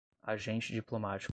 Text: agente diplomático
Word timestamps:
agente 0.23 0.71
diplomático 0.73 1.29